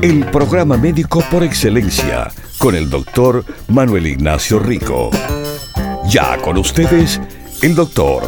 [0.00, 5.10] El programa médico por excelencia con el doctor Manuel Ignacio Rico.
[6.08, 7.20] Ya con ustedes,
[7.62, 8.22] el doctor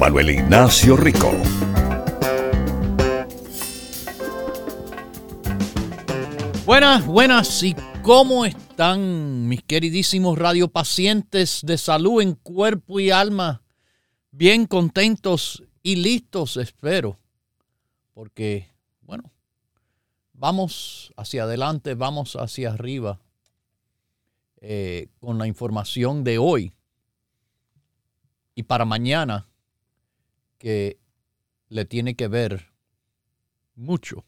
[0.00, 1.30] Manuel Ignacio Rico.
[6.64, 13.62] Buenas, buenas, ¿y cómo están mis queridísimos radiopacientes de salud en cuerpo y alma?
[14.30, 17.20] Bien contentos y listos, espero,
[18.14, 18.73] porque,
[20.44, 23.18] vamos hacia adelante, vamos hacia arriba
[24.60, 26.74] eh, con la información de hoy
[28.54, 29.48] y para mañana
[30.58, 30.98] que
[31.70, 32.74] le tiene que ver
[33.74, 34.22] mucho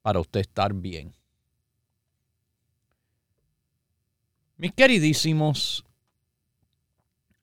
[0.00, 1.14] para usted estar bien.
[4.56, 5.84] Mis queridísimos,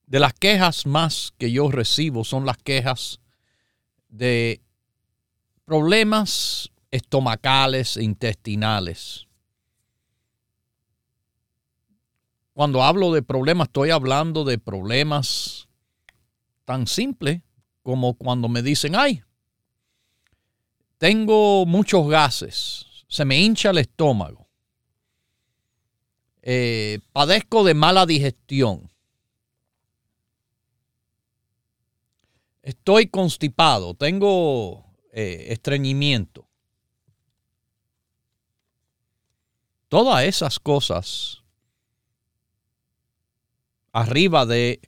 [0.08, 3.20] de las quejas más que yo recibo son las quejas
[4.10, 4.64] de
[5.66, 9.26] problemas estomacales e intestinales.
[12.54, 15.68] Cuando hablo de problemas, estoy hablando de problemas
[16.66, 17.42] tan simples
[17.82, 19.24] como cuando me dicen, ay,
[21.00, 24.48] tengo muchos gases, se me hincha el estómago,
[26.44, 28.92] eh, padezco de mala digestión,
[32.62, 36.53] estoy constipado, tengo eh, estreñimiento.
[39.94, 41.44] Todas esas cosas
[43.92, 44.82] arriba de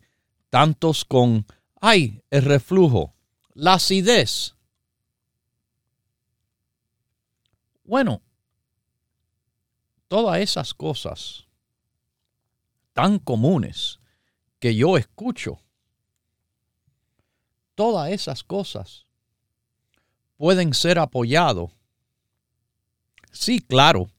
[0.49, 1.45] tantos con,
[1.79, 3.13] ay, el reflujo,
[3.53, 4.55] la acidez.
[7.83, 8.23] Bueno,
[10.07, 11.45] todas esas cosas
[12.93, 13.99] tan comunes
[14.57, 15.59] que yo escucho,
[17.75, 19.05] todas esas cosas
[20.35, 21.69] pueden ser apoyados,
[23.31, 24.09] sí, claro,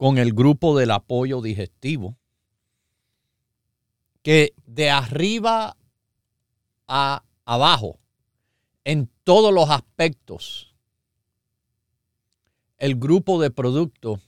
[0.00, 2.16] con el grupo del apoyo digestivo,
[4.22, 5.76] que de arriba
[6.88, 8.00] a abajo,
[8.84, 10.74] en todos los aspectos,
[12.78, 14.20] el grupo de productos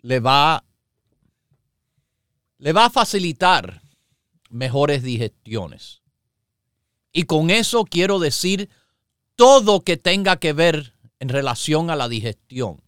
[0.00, 0.64] le va,
[2.56, 3.82] le va a facilitar
[4.48, 6.00] mejores digestiones.
[7.12, 8.70] Y con eso quiero decir
[9.36, 12.80] todo que tenga que ver en relación a la digestión.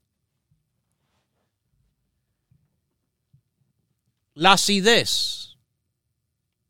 [4.35, 5.57] La acidez,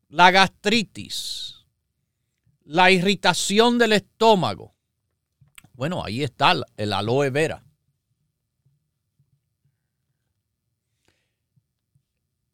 [0.09, 1.65] la gastritis,
[2.65, 4.73] la irritación del estómago.
[5.73, 7.63] Bueno, ahí está el aloe vera.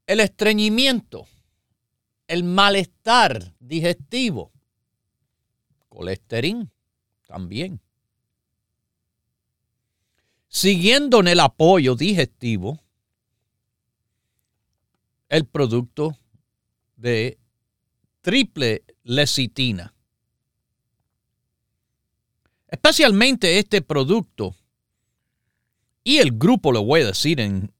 [0.08, 1.28] El estreñimiento,
[2.28, 4.52] el malestar digestivo,
[5.88, 6.68] colesterol
[7.28, 7.80] también.
[10.48, 12.80] Siguiendo en el apoyo digestivo,
[15.30, 16.18] el producto
[16.96, 17.40] de
[18.22, 19.94] triple lecitina.
[22.68, 24.56] Especialmente este producto
[26.04, 27.72] y el grupo, lo voy a decir en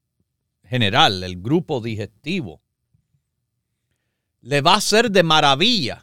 [0.64, 2.60] general, el grupo digestivo,
[4.40, 6.02] le va a ser de maravilla,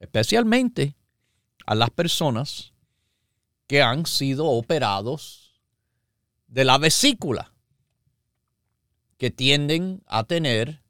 [0.00, 0.96] especialmente
[1.66, 2.72] a las personas
[3.68, 5.60] que han sido operados
[6.48, 7.52] de la vesícula
[9.20, 10.82] que tienden a tener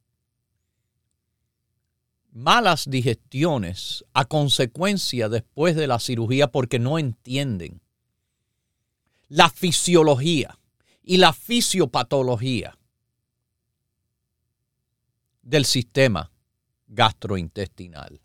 [2.31, 7.83] malas digestiones a consecuencia después de la cirugía porque no entienden
[9.27, 10.57] la fisiología
[11.03, 12.79] y la fisiopatología
[15.43, 16.31] del sistema
[16.87, 18.21] gastrointestinal.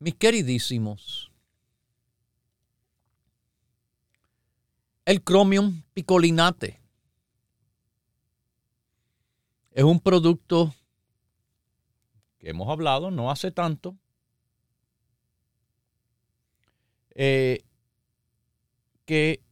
[0.00, 1.32] Mis queridísimos,
[5.04, 6.80] el Chromium picolinate.
[9.72, 10.74] Es un producto
[12.38, 13.96] que hemos hablado no hace tanto.
[17.16, 17.62] Eh,
[19.04, 19.42] que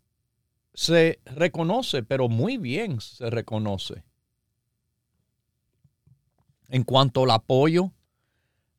[0.74, 4.04] se reconoce, pero muy bien se reconoce
[6.72, 7.92] en cuanto al apoyo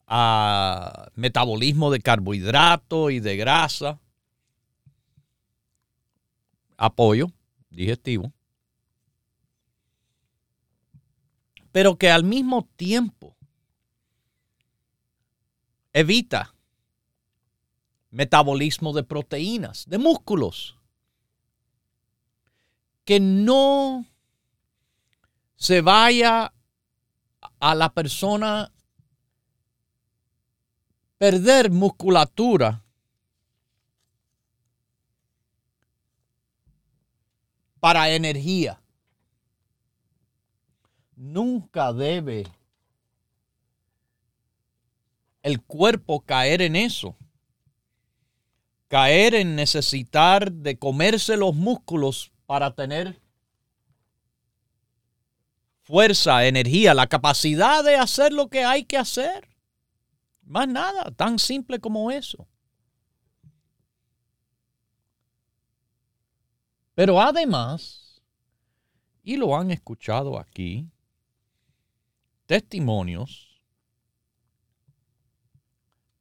[0.08, 4.00] a metabolismo de carbohidrato y de grasa,
[6.78, 7.32] apoyo
[7.70, 8.32] digestivo,
[11.72, 13.36] pero que al mismo tiempo
[15.92, 16.54] evita
[18.12, 20.78] metabolismo de proteínas, de músculos,
[23.06, 24.06] que no
[25.56, 26.54] se vaya
[27.60, 28.72] a la persona
[31.18, 32.84] perder musculatura
[37.84, 38.82] para energía.
[41.18, 42.46] Nunca debe
[45.42, 47.18] el cuerpo caer en eso.
[48.88, 53.20] Caer en necesitar de comerse los músculos para tener
[55.82, 59.50] fuerza, energía, la capacidad de hacer lo que hay que hacer.
[60.42, 62.48] Más nada, tan simple como eso.
[66.96, 68.22] Pero además,
[69.24, 70.88] y lo han escuchado aquí,
[72.46, 73.62] testimonios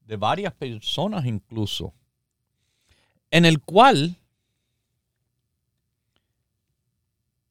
[0.01, 1.93] de varias personas incluso,
[3.31, 4.17] en el cual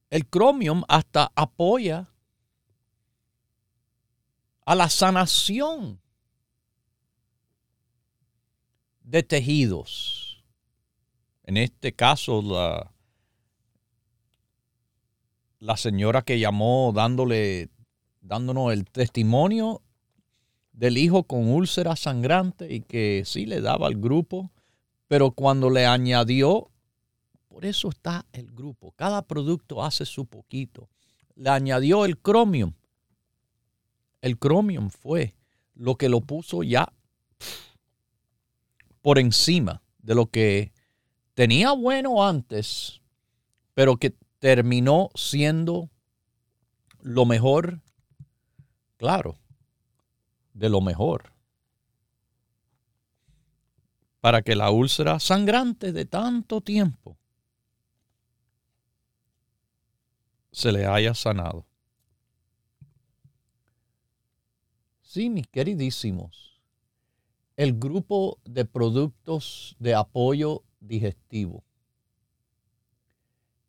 [0.09, 2.09] el Chromium hasta apoya
[4.65, 6.01] a la sanación
[9.01, 10.43] de tejidos.
[11.43, 12.91] En este caso, la,
[15.61, 17.69] la señora que llamó dándole,
[18.19, 19.81] dándonos el testimonio
[20.73, 24.51] del hijo con úlcera sangrante y que sí le daba al grupo,
[25.07, 26.71] pero cuando le añadió,
[27.47, 30.89] por eso está el grupo, cada producto hace su poquito,
[31.35, 32.73] le añadió el cromium.
[34.21, 35.35] El cromium fue
[35.75, 36.91] lo que lo puso ya
[39.03, 40.71] por encima de lo que
[41.35, 42.99] tenía bueno antes,
[43.75, 45.91] pero que terminó siendo
[46.99, 47.79] lo mejor,
[48.97, 49.37] claro,
[50.55, 51.31] de lo mejor.
[54.19, 57.19] Para que la úlcera sangrante de tanto tiempo
[60.51, 61.67] se le haya sanado.
[65.03, 66.59] Sí, mis queridísimos
[67.57, 71.63] el grupo de productos de apoyo digestivo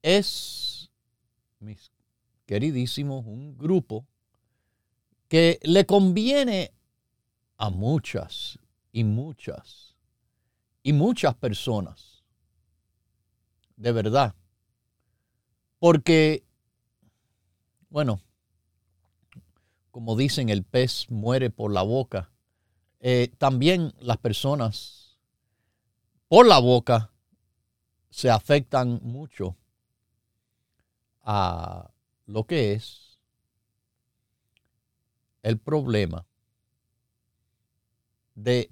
[0.03, 0.91] es,
[1.61, 1.93] mis
[2.47, 4.07] queridísimos, un grupo
[5.29, 6.73] que le conviene
[7.57, 8.59] a muchas
[8.93, 9.95] y muchas
[10.83, 12.25] y muchas personas.
[13.77, 14.35] De verdad.
[15.79, 16.45] Porque,
[17.89, 18.21] bueno,
[19.91, 22.33] como dicen, el pez muere por la boca
[23.05, 25.19] eh, también las personas
[26.29, 27.11] por la boca
[28.11, 29.57] se afectan mucho
[31.23, 31.91] a
[32.27, 33.19] lo que es
[35.43, 36.27] el problema
[38.35, 38.71] de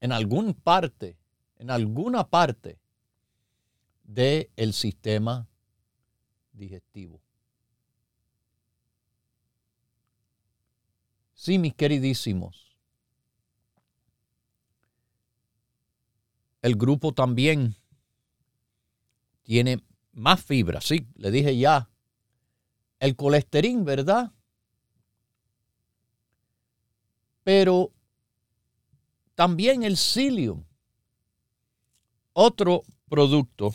[0.00, 1.18] en alguna parte,
[1.58, 2.78] en alguna parte
[4.04, 5.48] del el sistema
[6.52, 7.20] digestivo.
[11.34, 12.76] Sí, mis queridísimos,
[16.62, 17.76] el grupo también
[19.42, 20.80] tiene más fibra.
[20.80, 21.88] Sí, le dije ya.
[22.98, 24.32] El colesterol, ¿verdad?
[27.42, 27.92] Pero
[29.34, 30.64] también el psyllium,
[32.34, 33.74] otro producto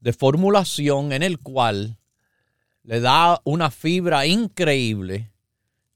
[0.00, 1.98] de formulación en el cual
[2.82, 5.30] le da una fibra increíble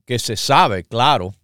[0.05, 1.35] que se sabe, claro,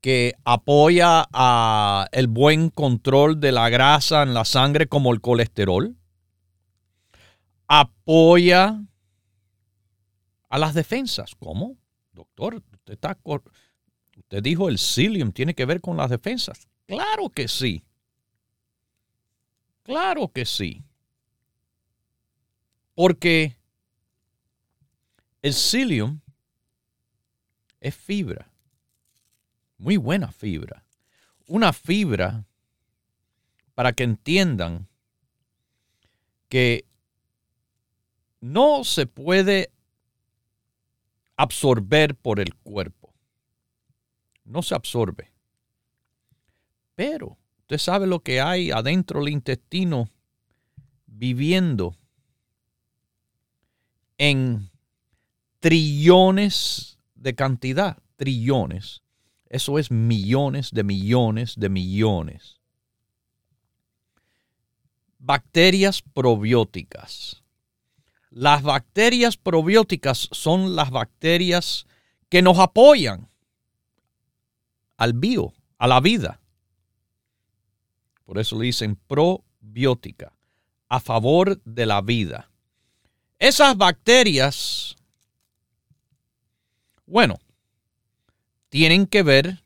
[0.00, 5.97] que apoya a el buen control de la grasa en la sangre como el colesterol.
[7.68, 8.82] Apoya
[10.48, 11.34] a las defensas.
[11.36, 11.76] ¿Cómo?
[12.12, 13.16] Doctor, usted, está,
[14.16, 16.66] usted dijo el psyllium tiene que ver con las defensas.
[16.86, 17.84] Claro que sí.
[19.84, 20.82] Claro que sí.
[22.94, 23.56] Porque
[25.42, 26.20] el psyllium
[27.80, 28.50] es fibra
[29.78, 30.84] muy buena fibra.
[31.46, 32.44] Una fibra
[33.74, 34.88] para que entiendan
[36.48, 36.84] que
[38.40, 39.70] no se puede
[41.36, 43.14] absorber por el cuerpo.
[44.44, 45.32] No se absorbe.
[46.94, 50.08] Pero usted sabe lo que hay adentro del intestino
[51.06, 51.96] viviendo
[54.16, 54.70] en
[55.60, 59.02] trillones de cantidad, trillones
[59.48, 62.60] Eso es millones de millones de millones.
[65.18, 67.37] Bacterias probióticas.
[68.30, 71.86] Las bacterias probióticas son las bacterias
[72.28, 73.28] que nos apoyan
[74.96, 76.40] al bio, a la vida.
[78.24, 80.34] Por eso le dicen probiótica,
[80.88, 82.50] a favor de la vida.
[83.38, 84.96] Esas bacterias,
[87.06, 87.38] bueno,
[88.68, 89.62] tienen que ver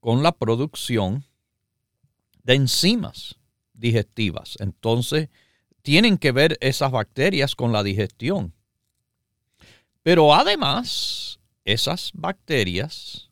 [0.00, 1.24] con la producción
[2.42, 3.36] de enzimas
[3.74, 4.56] digestivas.
[4.60, 5.28] Entonces,
[5.86, 8.52] tienen que ver esas bacterias con la digestión.
[10.02, 13.30] Pero además, esas bacterias,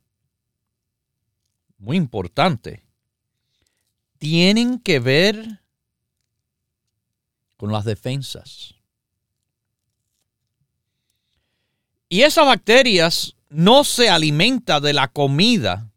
[1.78, 2.84] muy importante,
[4.18, 5.62] tienen que ver
[7.56, 8.76] con las defensas.
[12.08, 15.90] Y esas bacterias no se alimenta de la comida.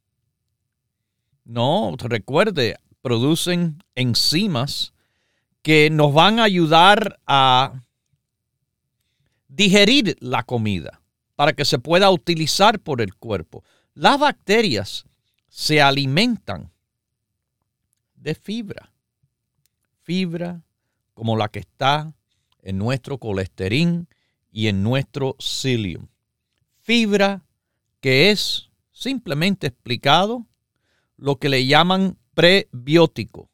[1.46, 4.96] No, recuerde, producen enzimas
[5.68, 7.84] que nos van a ayudar a
[9.50, 11.02] digerir la comida
[11.36, 13.66] para que se pueda utilizar por el cuerpo.
[13.94, 15.04] Las bacterias
[15.50, 16.72] se alimentan
[18.16, 18.94] de fibra.
[20.04, 20.62] Fibra
[21.14, 22.14] como la que está
[22.62, 24.08] en nuestro colesterol
[24.50, 26.08] y en nuestro psyllium.
[26.80, 27.44] Fibra
[28.00, 30.48] que es simplemente explicado
[31.18, 33.50] lo que le llaman prebiótico.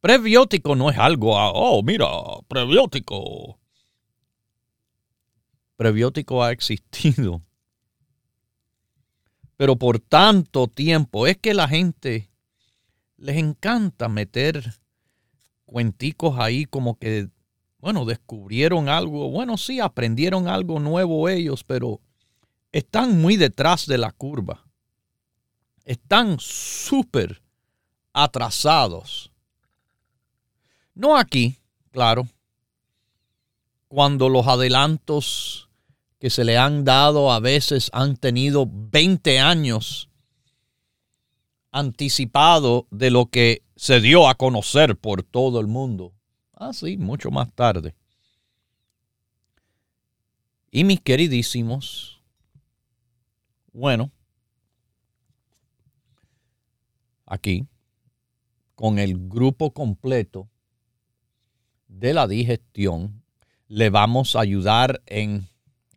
[0.00, 2.06] Prebiótico no es algo, oh, mira,
[2.48, 3.58] prebiótico.
[5.76, 7.42] Prebiótico ha existido.
[9.58, 12.30] Pero por tanto tiempo es que la gente
[13.18, 14.74] les encanta meter
[15.66, 17.28] cuenticos ahí como que,
[17.78, 19.30] bueno, descubrieron algo.
[19.30, 22.00] Bueno, sí, aprendieron algo nuevo ellos, pero
[22.72, 24.64] están muy detrás de la curva.
[25.84, 27.42] Están súper
[28.14, 29.29] atrasados
[30.94, 31.56] no aquí,
[31.90, 32.26] claro,
[33.88, 35.68] cuando los adelantos
[36.18, 40.10] que se le han dado a veces han tenido 20 años
[41.72, 46.12] anticipado de lo que se dio a conocer por todo el mundo.
[46.52, 47.94] Ah, sí, mucho más tarde.
[50.70, 52.22] Y mis queridísimos,
[53.72, 54.12] bueno,
[57.26, 57.66] aquí,
[58.74, 60.48] con el grupo completo
[61.90, 63.22] de la digestión,
[63.68, 65.48] le vamos a ayudar en,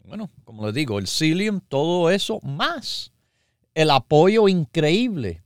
[0.03, 3.13] bueno, como le digo, el psyllium, todo eso, más
[3.73, 5.43] el apoyo increíble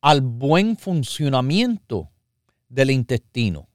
[0.00, 2.10] al buen funcionamiento
[2.68, 3.68] del intestino,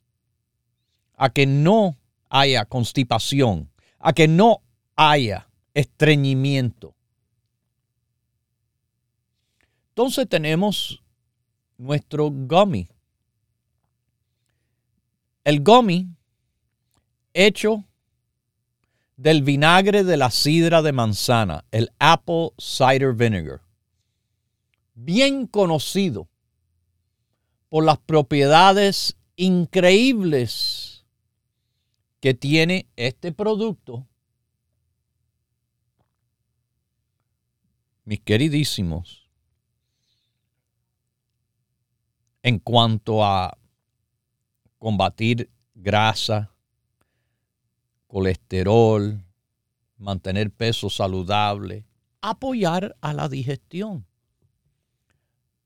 [1.15, 1.98] a que no
[2.29, 4.62] haya constipación, a que no
[4.96, 6.96] haya estreñimiento.
[9.89, 11.03] Entonces tenemos
[11.77, 12.88] nuestro gummy
[15.50, 16.08] el gummy
[17.34, 17.84] hecho
[19.18, 23.63] del vinagre de la sidra de manzana, el apple cider vinegar,
[24.94, 26.29] bien conocido
[27.68, 31.03] por las propiedades increíbles
[32.20, 34.06] que tiene este producto.
[38.06, 39.27] Mis queridísimos,
[42.44, 43.59] en cuanto a
[44.79, 46.51] combatir grasa,
[48.07, 49.24] colesterol,
[49.98, 51.86] mantener peso saludable,
[52.21, 54.05] apoyar a la digestión.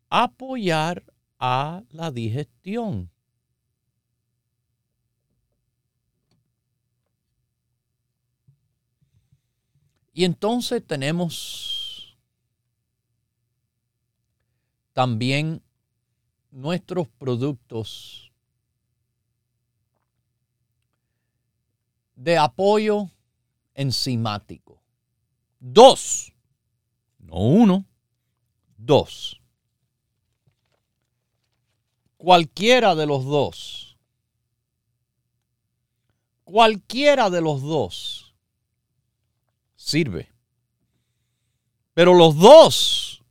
[0.10, 1.04] Apoyar
[1.40, 3.10] a la digestión.
[10.14, 12.16] Y entonces tenemos
[14.94, 15.64] también
[16.52, 18.23] nuestros productos
[22.24, 23.10] de apoyo
[23.74, 24.82] enzimático.
[25.60, 26.32] Dos,
[27.20, 27.86] no uno,
[28.78, 29.42] dos.
[32.16, 33.98] Cualquiera de los dos,
[36.46, 38.34] cualquiera de los dos
[39.76, 40.32] sirve.
[41.94, 43.22] Pero los dos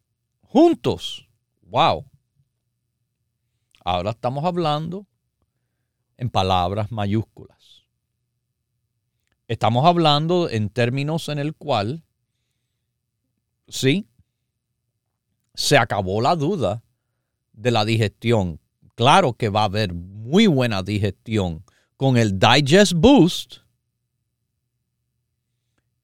[0.43, 1.27] juntos,
[1.63, 2.05] wow.
[3.83, 5.07] Ahora estamos hablando
[6.19, 7.62] en palabras mayúsculas.
[9.49, 12.05] Estamos hablando en términos en el cual,
[13.69, 14.07] sí,
[15.55, 16.83] se acabó la duda
[17.53, 18.61] de la digestión.
[18.95, 21.65] Claro que va a haber muy buena digestión
[21.97, 23.59] con el Digest Boost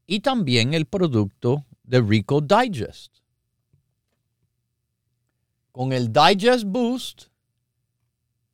[0.06, 3.18] y también el producto de Rico Digest.
[5.72, 7.24] Con el Digest Boost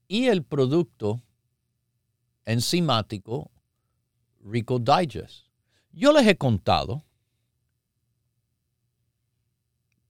[0.09, 1.23] y el producto
[2.45, 3.51] enzimático
[4.45, 5.47] Rico Digest.
[5.93, 7.05] Yo les he contado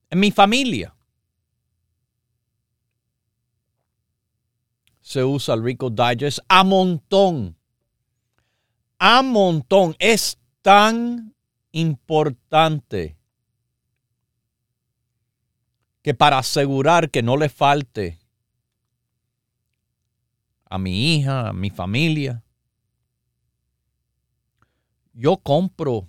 [0.09, 0.95] en mi familia
[5.05, 7.55] se usa el Rico Digest a montón.
[8.97, 9.95] A montón.
[9.99, 11.35] Es tan
[11.71, 13.15] importante
[16.01, 18.19] que para asegurar que no le falte
[20.65, 22.43] a mi hija, a mi familia,
[25.15, 26.07] yo compro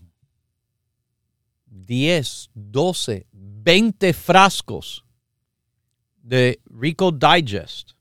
[1.67, 5.05] 10, 12, 20 frascos
[6.23, 7.93] de Rico Digest.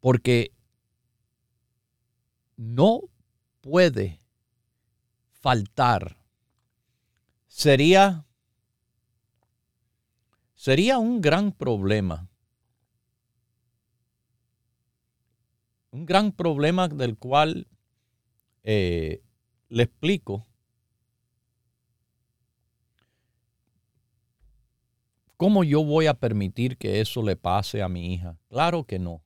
[0.00, 0.52] Porque
[2.56, 3.00] no
[3.62, 4.20] puede
[5.30, 6.18] faltar.
[7.46, 8.26] Sería,
[10.54, 12.28] sería un gran problema.
[15.92, 17.66] Un gran problema del cual
[18.64, 19.22] eh,
[19.68, 20.46] le explico.
[25.36, 28.38] ¿Cómo yo voy a permitir que eso le pase a mi hija?
[28.48, 29.22] Claro que no.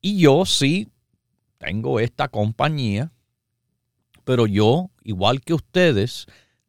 [0.00, 0.88] Y yo sí
[1.58, 3.12] tengo esta compañía,
[4.24, 6.26] pero yo, igual que ustedes,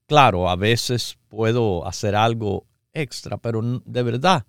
[0.07, 4.45] claro, a veces puedo hacer algo extra, pero de verdad,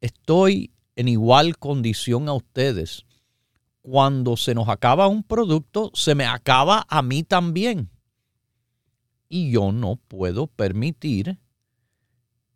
[0.00, 3.04] estoy en igual condición a ustedes.
[3.82, 7.90] Cuando se nos acaba un producto, se me acaba a mí también.
[9.28, 11.38] Y yo no puedo permitir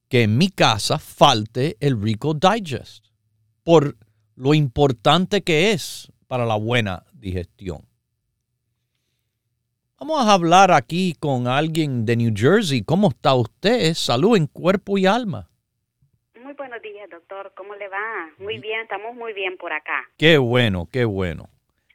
[0.09, 3.07] que en mi casa falte el Rico Digest
[3.62, 3.99] por
[4.35, 7.87] lo importante que es para la buena digestión.
[9.99, 12.82] Vamos a hablar aquí con alguien de New Jersey.
[12.82, 13.93] ¿Cómo está usted?
[13.95, 15.50] Salud en cuerpo y alma.
[17.08, 17.52] Doctor.
[17.54, 18.30] ¿Cómo le va?
[18.38, 20.08] Muy bien, estamos muy bien por acá.
[20.18, 21.49] Qué bueno, qué bueno.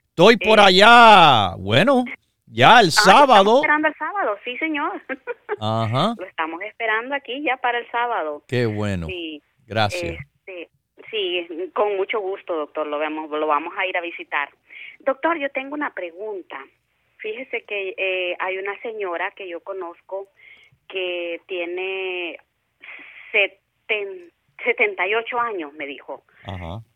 [0.09, 0.63] Estoy por eh.
[0.63, 1.55] allá.
[1.57, 2.05] Bueno,
[2.47, 3.61] ya el ah, sábado.
[3.61, 5.01] Estamos esperando el sábado, sí, señor.
[5.59, 6.15] Ajá.
[6.17, 8.43] Lo estamos esperando aquí ya para el sábado.
[8.47, 9.07] Qué bueno.
[9.07, 9.41] Sí.
[9.67, 10.17] Gracias.
[10.45, 10.69] Este,
[11.09, 12.87] sí, con mucho gusto, doctor.
[12.87, 14.49] Lo vemos, lo vamos a ir a visitar.
[14.99, 16.57] Doctor, yo tengo una pregunta.
[17.17, 20.27] Fíjese que eh, hay una señora que yo conozco
[20.87, 22.37] que tiene
[24.63, 26.23] 78 años, me dijo.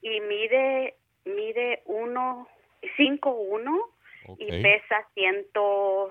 [0.01, 2.47] Y mide mide uno,
[2.95, 3.89] cinco uno
[4.37, 6.09] y pesa ciento,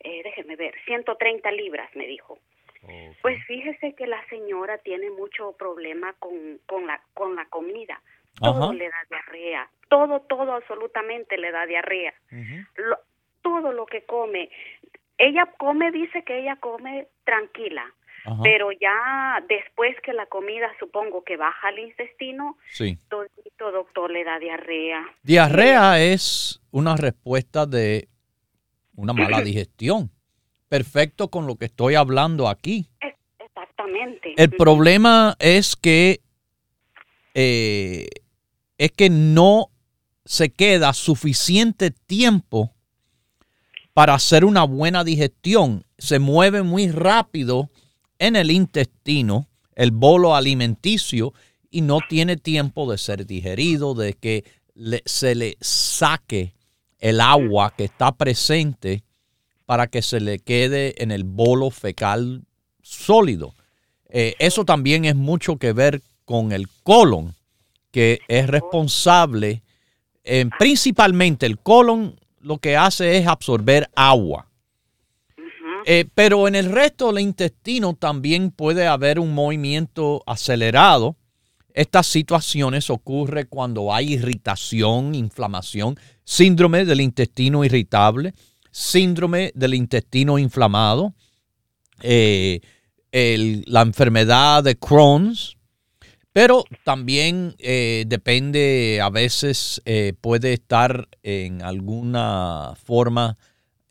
[0.00, 2.38] eh, déjeme ver, 130 libras, me dijo.
[3.22, 8.00] Pues fíjese que la señora tiene mucho problema con, con, la, con la comida
[8.40, 12.14] todo le da diarrea, todo, todo absolutamente le da diarrea.
[13.42, 14.50] todo lo que come,
[15.18, 17.92] ella come, dice que ella come tranquila,
[18.42, 22.98] pero ya después que la comida supongo que baja al intestino, sí.
[23.08, 23.26] todo
[23.72, 25.04] doctor le da diarrea.
[25.22, 28.08] Diarrea es una respuesta de
[28.94, 30.10] una mala digestión.
[30.68, 32.88] Perfecto con lo que estoy hablando aquí.
[33.38, 34.34] exactamente.
[34.36, 36.20] El problema es que
[37.34, 38.06] eh,
[38.78, 39.70] es que no
[40.24, 42.74] se queda suficiente tiempo
[43.92, 45.84] para hacer una buena digestión.
[45.98, 47.70] Se mueve muy rápido
[48.18, 51.32] en el intestino, el bolo alimenticio,
[51.70, 54.44] y no tiene tiempo de ser digerido, de que
[55.04, 56.54] se le saque
[56.98, 59.02] el agua que está presente
[59.64, 62.44] para que se le quede en el bolo fecal
[62.82, 63.54] sólido.
[64.08, 67.34] Eh, eso también es mucho que ver con el colon
[67.90, 69.62] que es responsable,
[70.58, 74.48] principalmente el colon lo que hace es absorber agua.
[75.84, 81.16] Eh, pero en el resto del intestino también puede haber un movimiento acelerado.
[81.74, 88.34] Estas situaciones ocurren cuando hay irritación, inflamación, síndrome del intestino irritable,
[88.70, 91.14] síndrome del intestino inflamado,
[92.02, 92.60] eh,
[93.12, 95.56] la enfermedad de Crohn's,
[96.32, 99.82] pero también eh, depende, a veces
[100.20, 103.36] puede estar en alguna forma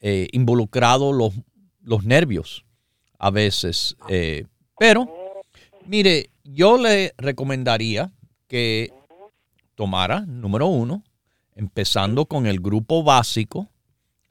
[0.02, 1.34] involucrado los,
[1.84, 2.66] los, nervios,
[3.18, 3.96] a veces.
[4.78, 5.08] pero,
[5.86, 8.12] mire, yo le recomendaría
[8.48, 8.92] que
[9.76, 11.04] tomara, número uno,
[11.56, 13.70] empezando con el grupo básico.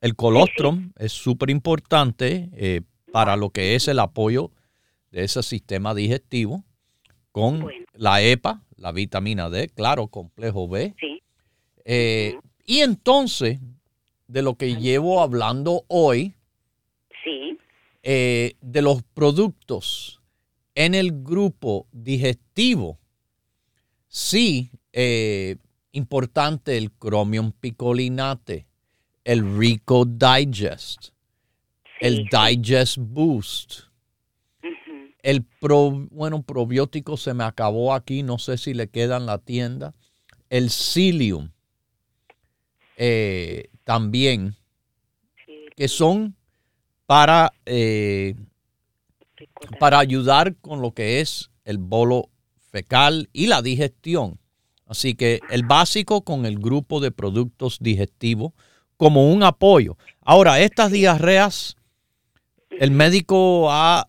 [0.00, 2.82] El colostrum es súper importante
[3.12, 4.50] para lo que es el apoyo
[5.10, 6.64] de ese sistema digestivo
[7.32, 10.94] con la EPA, la vitamina D, claro, complejo B.
[10.98, 11.22] Sí.
[11.84, 13.60] Eh, y entonces,
[14.26, 16.34] de lo que llevo hablando hoy.
[18.02, 20.20] Eh, de los productos
[20.74, 22.98] en el grupo digestivo.
[24.08, 25.56] Sí, eh,
[25.92, 28.66] importante el Chromium picolinate,
[29.22, 31.10] el Rico Digest,
[32.00, 33.80] el Digest Boost.
[35.22, 39.36] El pro, bueno, probiótico se me acabó aquí, no sé si le queda en la
[39.36, 39.92] tienda.
[40.48, 41.50] El Psyllium
[42.96, 44.56] eh, también,
[45.76, 46.36] que son
[47.10, 48.34] para, eh,
[49.80, 52.28] para ayudar con lo que es el bolo
[52.70, 54.38] fecal y la digestión.
[54.86, 58.52] Así que el básico con el grupo de productos digestivos
[58.96, 59.96] como un apoyo.
[60.24, 61.76] Ahora, estas diarreas,
[62.78, 64.06] el médico ha...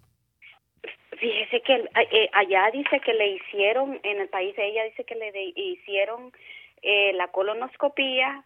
[1.17, 5.15] Fíjese que eh, allá dice que le hicieron, en el país de ella dice que
[5.15, 6.31] le hicieron
[6.83, 8.45] eh, la colonoscopía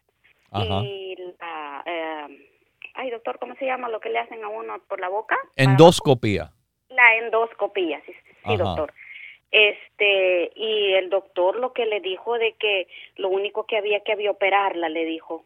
[0.53, 1.83] y la...
[1.85, 2.54] Eh,
[2.95, 5.37] ay, doctor, ¿cómo se llama lo que le hacen a uno por la boca?
[5.55, 6.51] Endoscopía.
[6.89, 8.13] La endoscopía, sí,
[8.45, 8.93] sí doctor
[9.55, 14.11] este y el doctor lo que le dijo de que lo único que había que
[14.11, 15.45] había operarla le dijo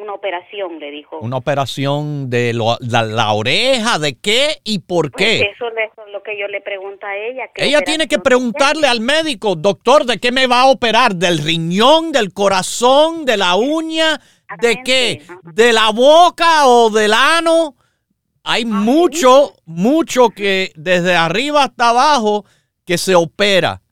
[0.00, 1.18] una operación le dijo.
[1.20, 6.38] Una operación de la, oreja de qué y por pues qué eso es lo que
[6.38, 10.46] yo le pregunto a ella ella tiene que preguntarle al médico doctor de qué me
[10.46, 14.20] va a operar del riñón del corazón de la uña
[14.60, 17.76] de qué de la boca o del ano
[18.42, 22.44] hay mucho mucho que desde arriba hasta abajo
[22.90, 23.82] que se opera.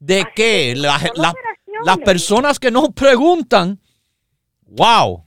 [0.00, 0.74] ¿De qué?
[0.76, 3.78] las personas que no preguntan,
[4.66, 5.24] wow.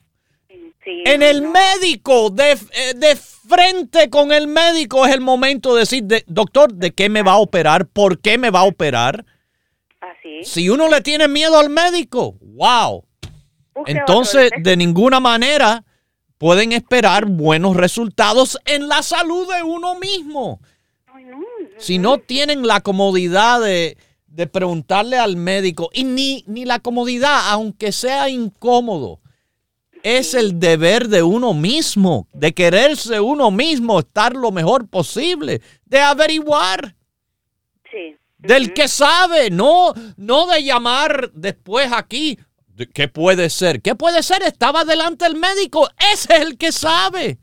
[0.86, 6.06] En el médico, de, eh, de, frente con el médico es el momento de decir,
[6.28, 7.88] doctor, ¿de qué me va a operar?
[7.88, 9.26] ¿Por qué me va a operar?
[10.00, 10.44] Así.
[10.44, 13.06] Si uno le tiene miedo al médico, wow.
[13.86, 15.84] Entonces, de ninguna manera
[16.38, 20.60] pueden esperar buenos resultados en la salud de uno mismo
[21.78, 23.98] si no tienen la comodidad de,
[24.52, 29.20] preguntarle al médico, y ni, ni la comodidad, aunque sea incómodo,
[30.04, 36.00] es el deber de uno mismo, de quererse uno mismo, estar lo mejor posible, de
[36.00, 36.96] averiguar.
[37.90, 38.18] Sí.
[38.38, 42.38] Del que sabe, no, no de llamar después aquí.
[42.94, 43.82] ¿Qué puede ser?
[43.82, 44.44] ¿Qué puede ser?
[44.44, 45.90] Estaba delante el médico.
[46.12, 47.38] Ese es el que sabe.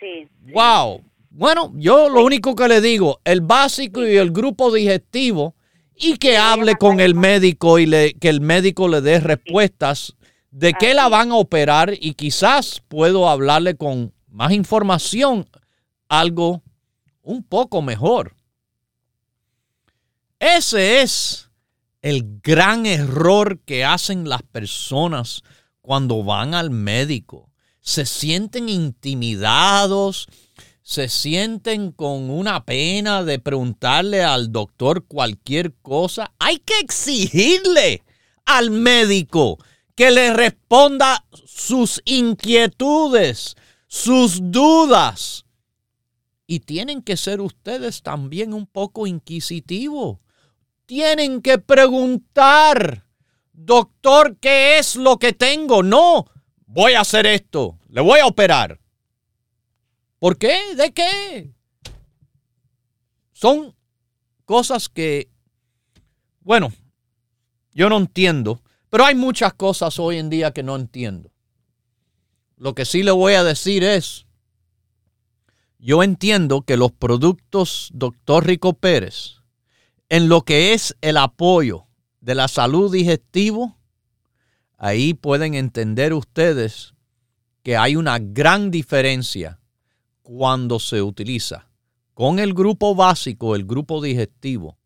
[0.00, 0.26] Sí.
[0.52, 1.04] Wow.
[1.30, 5.54] Bueno, yo lo único que le digo, el básico y el grupo digestivo,
[5.94, 10.16] y que hable con el médico y le, que el médico le dé respuestas
[10.50, 15.48] de qué la van a operar y quizás puedo hablarle con más información
[16.08, 16.62] algo
[17.22, 18.34] un poco mejor.
[20.38, 21.50] Ese es
[22.02, 25.42] el gran error que hacen las personas
[25.80, 27.50] cuando van al médico.
[27.80, 30.28] Se sienten intimidados,
[30.82, 38.02] se sienten con una pena de preguntarle al doctor cualquier cosa, hay que exigirle
[38.44, 39.58] al médico
[40.00, 43.54] que le responda sus inquietudes,
[43.86, 45.44] sus dudas.
[46.46, 50.18] Y tienen que ser ustedes también un poco inquisitivos.
[50.86, 53.04] Tienen que preguntar,
[53.52, 55.82] doctor, ¿qué es lo que tengo?
[55.82, 56.24] No,
[56.64, 58.80] voy a hacer esto, le voy a operar.
[60.18, 60.76] ¿Por qué?
[60.76, 61.52] ¿De qué?
[63.34, 63.76] Son
[64.46, 65.28] cosas que,
[66.40, 66.72] bueno,
[67.74, 71.30] yo no entiendo, pero hay muchas cosas hoy en día que no entiendo.
[72.56, 74.26] Lo que sí le voy a decir es,
[75.78, 78.46] yo entiendo que los productos Dr.
[78.46, 79.36] Rico Pérez,
[80.10, 81.86] en lo que es el apoyo
[82.20, 83.78] de la salud digestivo,
[84.76, 86.94] ahí pueden entender ustedes
[87.62, 89.60] que hay una gran diferencia
[90.22, 91.70] cuando se utiliza
[92.12, 94.76] con el grupo básico, el grupo digestivo,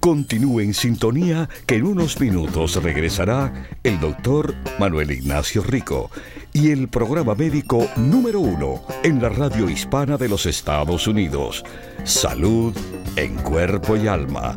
[0.00, 6.10] Continúe en sintonía que en unos minutos regresará el doctor Manuel Ignacio Rico
[6.54, 11.64] y el programa médico número uno en la radio hispana de los Estados Unidos.
[12.04, 12.74] Salud
[13.16, 14.56] en cuerpo y alma.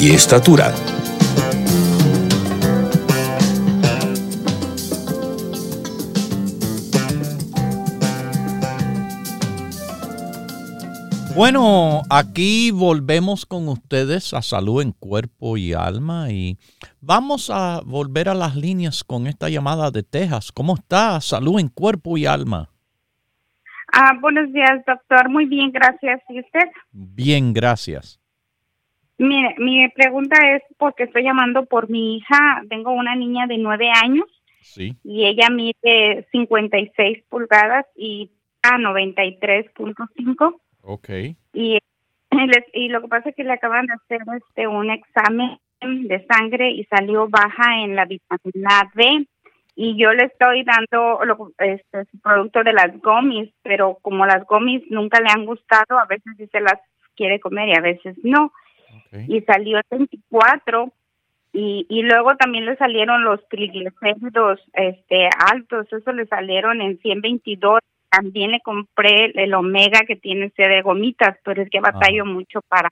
[0.00, 0.72] y estatura.
[11.34, 16.58] Bueno, aquí volvemos con ustedes a salud en cuerpo y alma y
[17.00, 20.50] vamos a volver a las líneas con esta llamada de Texas.
[20.52, 21.20] ¿Cómo está?
[21.20, 22.70] Salud en cuerpo y alma.
[23.92, 25.28] Ah, buenos días, doctor.
[25.28, 26.20] Muy bien, gracias.
[26.28, 26.68] ¿Y usted?
[26.90, 28.20] Bien, gracias.
[29.18, 32.62] Mire, mi pregunta es porque estoy llamando por mi hija.
[32.68, 34.26] Tengo una niña de nueve años.
[34.62, 34.96] Sí.
[35.04, 38.30] Y ella mide 56 pulgadas y
[38.62, 40.60] a 93.5.
[40.82, 41.08] Ok.
[41.52, 41.78] Y,
[42.72, 46.70] y lo que pasa es que le acaban de hacer este un examen de sangre
[46.70, 49.26] y salió baja en la vitamina D
[49.80, 54.44] y yo le estoy dando lo, este su producto de las gomis, pero como las
[54.44, 56.80] gomis nunca le han gustado, a veces sí se las
[57.14, 58.52] quiere comer y a veces no.
[59.12, 60.92] Y salió 24
[61.52, 67.80] y, y luego también le salieron los triglicéridos este altos, eso le salieron en 122
[68.10, 72.60] también le compré el omega que tiene usted de gomitas, pero es que batallo mucho
[72.68, 72.88] para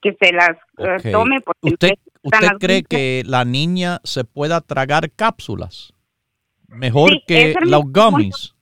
[0.00, 1.40] que se las eh, tome.
[1.40, 5.92] Porque ¿Usted, usted cree que la niña se pueda tragar cápsulas?
[6.68, 8.55] Mejor que los gummies.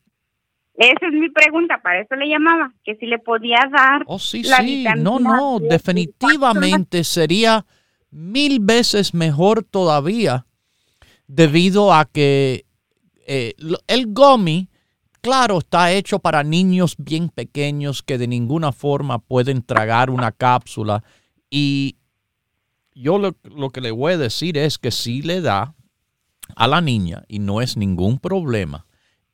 [0.76, 4.02] Esa es mi pregunta, para eso le llamaba, que si le podía dar.
[4.06, 7.64] Oh, sí, sí, no, no, definitivamente sería
[8.10, 10.46] mil veces mejor todavía,
[11.28, 12.64] debido a que
[13.26, 13.54] eh,
[13.86, 14.68] el gummy
[15.24, 21.02] Claro, está hecho para niños bien pequeños que de ninguna forma pueden tragar una cápsula.
[21.48, 21.96] Y
[22.94, 25.74] yo lo, que le voy a decir es que si le da
[26.56, 28.84] a la niña, y no es ningún problema,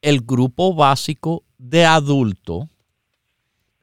[0.03, 2.69] el grupo básico de adulto,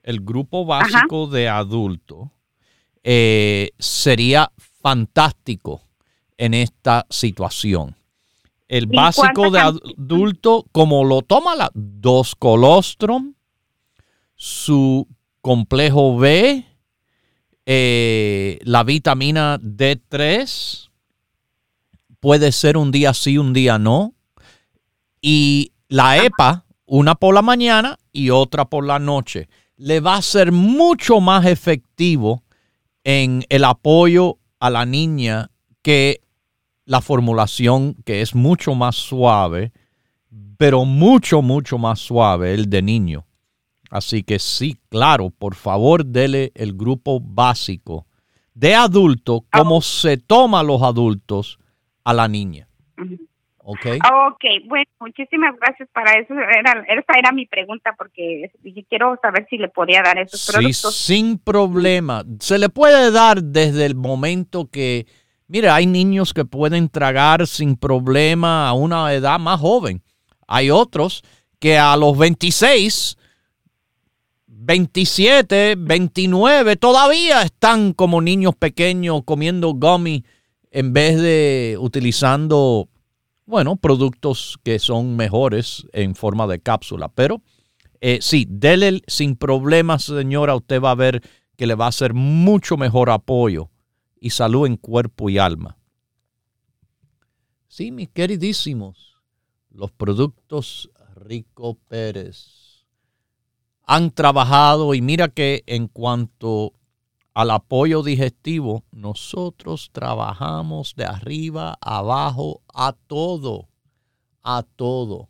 [0.03, 2.31] el grupo básico de adulto
[3.03, 4.51] eh, sería
[4.81, 5.81] fantástico
[6.37, 7.95] en esta situación.
[8.67, 13.33] El básico de adulto, como lo toma la dos colostrum,
[14.35, 15.07] su
[15.41, 16.65] complejo B,
[17.65, 20.89] eh, la vitamina D3,
[22.19, 24.13] puede ser un día sí, un día no,
[25.21, 30.21] y la EPA, una por la mañana y otra por la noche, le va a
[30.21, 32.43] ser mucho más efectivo
[33.03, 35.49] en el apoyo a la niña
[35.81, 36.21] que
[36.85, 39.71] la formulación que es mucho más suave,
[40.57, 43.25] pero mucho, mucho más suave el de niño.
[43.89, 48.07] Así que sí, claro, por favor, dele el grupo básico
[48.53, 51.59] de adulto, como se toma los adultos
[52.03, 52.67] a la niña.
[53.69, 53.85] ¿Ok?
[54.29, 56.33] Ok, bueno, muchísimas gracias para eso.
[56.33, 58.49] Era, esa era mi pregunta porque
[58.87, 60.95] quiero saber si le podía dar esos productos.
[60.95, 62.23] Sí, sin problema.
[62.39, 65.05] Se le puede dar desde el momento que
[65.49, 70.03] Mire, hay niños que pueden tragar sin problema a una edad más joven.
[70.45, 71.23] Hay otros
[71.57, 73.17] que a los 26,
[74.45, 80.25] 27, 29 todavía están como niños pequeños comiendo gummy
[80.69, 82.89] en vez de utilizando,
[83.47, 87.09] bueno, productos que son mejores en forma de cápsula.
[87.09, 87.41] Pero
[88.01, 91.23] eh, sí, dele sin problemas, señora, usted va a ver
[91.55, 93.69] que le va a hacer mucho mejor apoyo
[94.19, 95.77] y salud en cuerpo y alma.
[97.69, 99.15] Sí, mis queridísimos,
[99.71, 102.85] los productos Rico Pérez
[103.83, 106.73] han trabajado y mira que en cuanto
[107.37, 113.67] al apoyo digestivo, nosotros trabajamos de arriba abajo a todo,
[114.41, 115.29] a todo.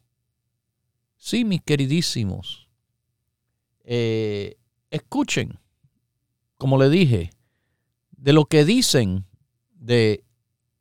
[1.17, 2.69] Sí, mis queridísimos,
[3.83, 4.55] eh,
[4.89, 5.59] escuchen,
[6.57, 7.31] como le dije,
[8.11, 9.25] de lo que dicen
[9.73, 10.23] de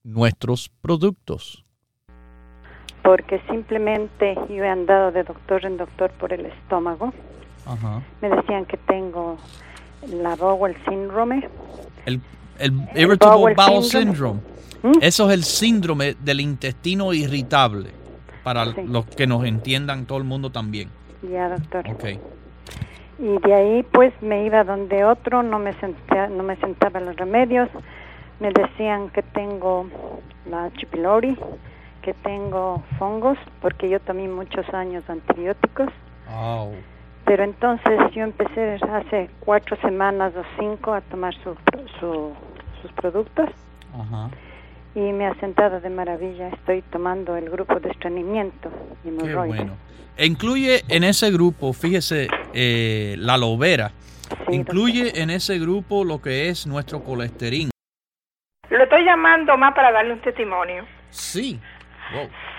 [0.05, 1.64] nuestros productos.
[3.03, 7.12] Porque simplemente yo he andado de doctor en doctor por el estómago.
[8.22, 9.39] Me decían que tengo
[10.09, 11.49] la Bowel síndrome.
[12.05, 12.21] El,
[12.59, 14.41] el Irritable Bowel, Syndrome.
[14.83, 14.99] ¿Mm?
[15.01, 17.91] Eso es el síndrome del intestino irritable.
[18.45, 20.89] Para los que nos entiendan, todo el mundo también.
[21.23, 21.85] Ya, doctor.
[21.91, 22.21] Okay
[23.19, 27.17] y de ahí pues me iba donde otro, no me sentaba, no me sentaba los
[27.17, 27.69] remedios,
[28.41, 29.87] me decían que tengo
[30.51, 30.87] la H.
[30.87, 31.39] pylori,
[32.03, 35.89] que tengo hongos, porque yo tomé muchos años antibióticos.
[37.27, 41.57] Pero entonces yo empecé hace cuatro semanas o cinco a tomar su,
[42.01, 43.51] sus productos.
[44.95, 46.49] Y me ha sentado de maravilla.
[46.49, 48.70] Estoy tomando el grupo de estreñimiento.
[49.03, 49.77] Qué bueno.
[50.16, 53.91] E incluye en ese grupo, fíjese, eh, la lobera.
[54.49, 57.70] incluye en ese grupo lo que es nuestro colesterol.
[58.70, 60.85] Lo estoy llamando más para darle un testimonio.
[61.11, 61.61] Sí.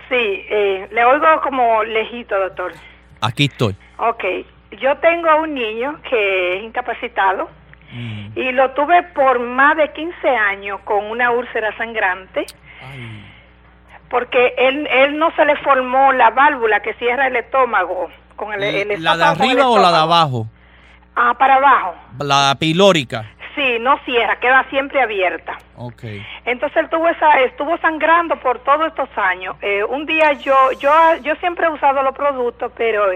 [0.10, 2.74] Sí, eh, le oigo como lejito, doctor.
[3.22, 3.76] Aquí estoy.
[3.98, 4.24] Ok.
[4.72, 7.50] Yo tengo un niño que es incapacitado
[7.92, 8.38] mm.
[8.38, 12.46] y lo tuve por más de 15 años con una úlcera sangrante.
[14.10, 18.10] Porque él, él no se le formó la válvula que cierra el estómago.
[18.36, 20.48] Con el, el ¿La de arriba o la de abajo?
[21.16, 21.96] Ah, para abajo.
[22.20, 23.26] La pilórica.
[23.58, 25.58] Sí, no cierra, queda siempre abierta.
[25.76, 26.24] Okay.
[26.46, 29.56] Entonces él tuvo esa, estuvo sangrando por todos estos años.
[29.64, 30.92] Eh, un día yo, yo,
[31.24, 33.08] yo siempre he usado los productos, pero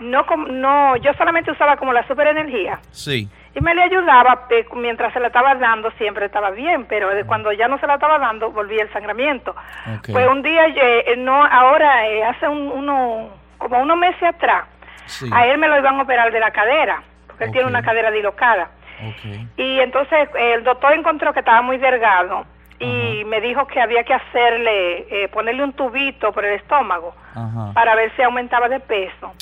[0.00, 2.80] no, no, yo solamente usaba como la superenergía.
[2.90, 3.28] Sí.
[3.54, 7.68] Y me le ayudaba mientras se la estaba dando, siempre estaba bien, pero cuando ya
[7.68, 9.54] no se la estaba dando, volvía el sangramiento.
[10.10, 14.64] Pues un día, eh, no, ahora, eh, hace uno, como unos meses atrás,
[15.30, 18.10] a él me lo iban a operar de la cadera, porque él tiene una cadera
[18.10, 18.68] dilocada.
[19.56, 22.44] Y entonces el doctor encontró que estaba muy delgado
[22.78, 27.14] y me dijo que había que hacerle, eh, ponerle un tubito por el estómago
[27.74, 29.32] para ver si aumentaba de peso.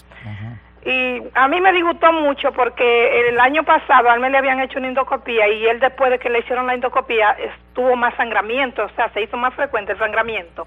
[0.85, 4.61] Y a mí me disgustó mucho porque el año pasado a él me le habían
[4.61, 8.85] hecho una endoscopía y él después de que le hicieron la endoscopía estuvo más sangramiento,
[8.85, 10.67] o sea, se hizo más frecuente el sangramiento.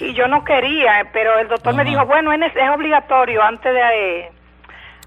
[0.00, 4.20] Y yo no quería, pero el doctor me dijo, bueno, es, es obligatorio antes de,
[4.20, 4.30] eh,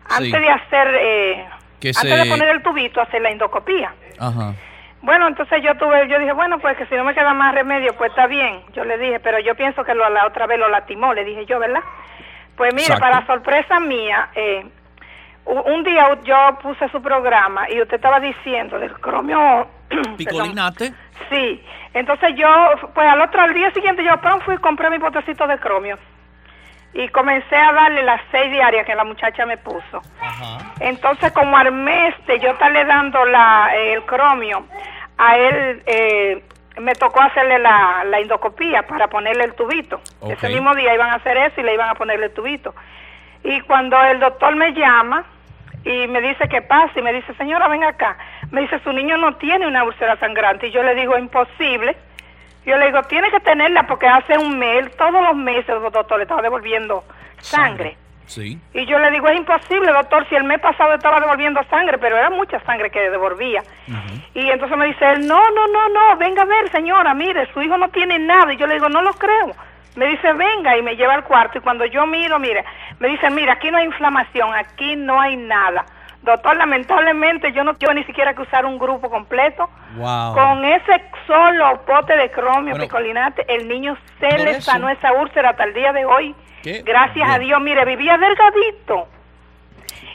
[0.10, 0.88] antes de hacer...
[0.94, 1.46] Eh,
[1.90, 3.94] antes de poner el tubito, hacer la endoscopía.
[4.20, 4.54] Ajá.
[5.02, 7.94] Bueno, entonces yo tuve, yo dije, bueno, pues que si no me queda más remedio,
[7.98, 8.62] pues está bien.
[8.74, 11.46] Yo le dije, pero yo pienso que lo, la otra vez lo lastimó, le dije
[11.46, 11.82] yo, ¿verdad?
[12.56, 14.66] Pues mire, para sorpresa mía, eh,
[15.46, 19.68] un día yo puse su programa y usted estaba diciendo del cromio...
[20.18, 20.94] Picolinate.
[21.30, 21.62] sí,
[21.94, 22.48] entonces yo,
[22.94, 24.14] pues al otro, al día siguiente yo
[24.46, 25.98] fui y compré mi potecito de cromio
[26.94, 30.02] y comencé a darle las seis diarias que la muchacha me puso.
[30.80, 34.66] Entonces, como al mes de yo estarle dando la, el cromio,
[35.18, 36.44] a él eh,
[36.80, 40.02] me tocó hacerle la, la endoscopía para ponerle el tubito.
[40.28, 42.76] Ese mismo día iban a hacer eso y le iban a ponerle el tubito.
[43.44, 45.26] Y cuando el doctor me llama
[45.84, 48.18] y me dice qué pasa, y me dice, señora, ven acá,
[48.52, 50.68] me dice, su niño no tiene una úlcera sangrante.
[50.68, 51.98] Y yo le digo, imposible
[52.66, 56.24] yo le digo, tiene que tenerla porque hace un mes, todos los meses, doctor le
[56.24, 57.04] estaba devolviendo
[57.40, 57.98] sangre.
[58.26, 58.58] Sí.
[58.74, 62.18] Y yo le digo, es imposible, doctor, si el mes pasado estaba devolviendo sangre, pero
[62.18, 63.62] era mucha sangre que devolvía.
[64.34, 67.62] Y entonces me dice él, no, no, no, no, venga a ver, señora, mire, su
[67.62, 68.54] hijo no tiene nada.
[68.54, 69.52] Y yo le digo, no lo creo.
[69.96, 71.58] Me dice, venga, y me lleva al cuarto.
[71.58, 72.64] Y cuando yo miro, mire,
[73.00, 75.86] me dice, mira, aquí no hay inflamación, aquí no hay nada.
[76.24, 79.70] Doctor, lamentablemente yo no quiero ni siquiera que usar un grupo completo.
[79.98, 85.66] Con ese solo pote de cromio picolinate, el niño se le sanó esa úlcera hasta
[85.66, 86.34] el día de hoy.
[86.86, 89.08] Gracias a Dios, mire, vivía delgadito.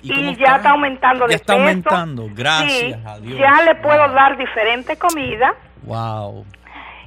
[0.00, 0.70] Y, ya está?
[0.70, 3.38] aumentando de ya está aumentando, gracias a Dios.
[3.38, 5.54] Ya le puedo dar diferente comida.
[5.82, 6.46] Wow.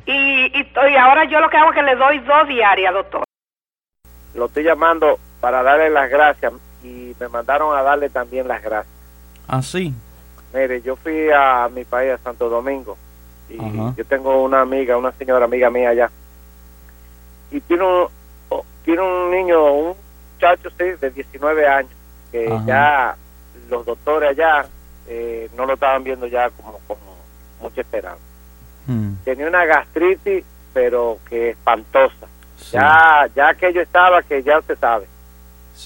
[0.05, 3.23] Y, y, y, ahora yo lo que hago es que le doy dos diarias, doctor.
[4.35, 6.53] Lo estoy llamando para darle las gracias
[6.83, 8.93] y me mandaron a darle también las gracias.
[9.47, 9.93] ¿Ah, sí?
[10.53, 12.97] Mire, yo fui a mi país, a Santo Domingo,
[13.49, 16.11] y yo tengo una amiga, una señora amiga mía allá,
[17.51, 18.07] y tiene un,
[18.83, 19.95] tiene un niño, un
[20.33, 21.91] muchacho, sí, de 19 años,
[22.31, 23.15] que ya
[23.69, 24.65] los doctores allá
[25.07, 27.01] eh, no lo estaban viendo ya como, como
[27.61, 28.23] mucha esperanza.
[28.87, 29.15] Hmm.
[29.23, 32.27] Tenía una gastritis, pero que espantosa.
[32.71, 35.07] Ya, ya aquello estaba que ya usted sabe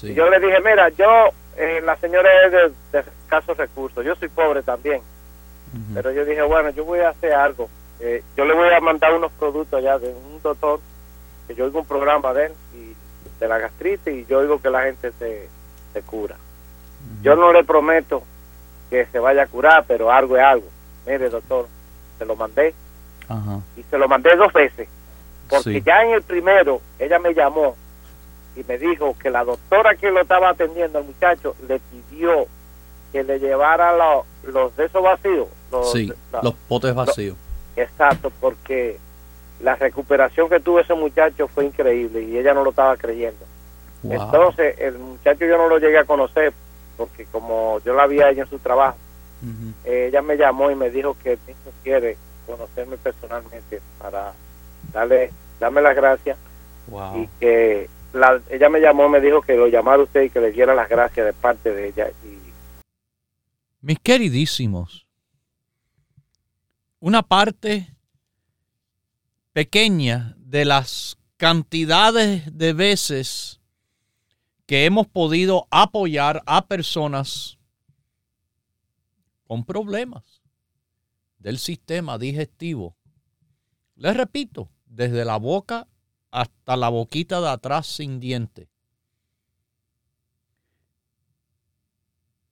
[0.02, 4.28] yo le dije, mira, yo, eh, la señora es de, de, escasos recursos, yo soy
[4.28, 5.02] pobre también.
[5.92, 7.68] Pero yo dije, bueno, yo voy a hacer algo.
[8.00, 10.80] Eh, yo le voy a mandar unos productos allá de un doctor,
[11.46, 12.96] que yo oigo un programa de él, y,
[13.38, 15.48] de la gastritis, y yo oigo que la gente se,
[15.92, 16.36] se cura.
[17.22, 18.22] Yo no le prometo
[18.88, 20.68] que se vaya a curar, pero algo es algo.
[21.06, 21.66] Mire, doctor,
[22.18, 22.74] se lo mandé.
[23.76, 24.88] Y se lo mandé dos veces.
[25.48, 27.76] Porque ya en el primero, ella me llamó
[28.56, 32.46] y me dijo que la doctora que lo estaba atendiendo al muchacho le pidió
[33.12, 33.94] que le llevara
[34.42, 35.48] los de esos vacíos.
[35.70, 37.36] Los, sí, los potes vacíos.
[37.76, 38.98] exacto, porque
[39.60, 43.44] la recuperación que tuvo ese muchacho fue increíble y ella no lo estaba creyendo.
[44.02, 46.52] Entonces, el muchacho yo no lo llegué a conocer
[46.96, 48.96] porque como yo la vi a ella en su trabajo,
[49.84, 54.32] ella me llamó y me dijo que el niño quiere conocerme personalmente para
[54.92, 55.30] darle,
[55.60, 56.38] darme las gracias
[57.16, 57.88] y que
[58.50, 61.26] ella me llamó, me dijo que lo llamara usted y que le diera las gracias
[61.26, 62.10] de parte de ella.
[63.80, 65.06] Mis queridísimos,
[67.00, 67.94] una parte
[69.52, 73.60] pequeña de las cantidades de veces
[74.66, 77.58] que hemos podido apoyar a personas
[79.44, 80.42] con problemas
[81.38, 82.96] del sistema digestivo.
[83.94, 85.86] Les repito, desde la boca
[86.36, 88.68] hasta la boquita de atrás sin diente.